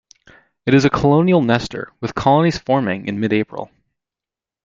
[0.65, 3.69] It is a colonial nester, with colonies forming in mid-April.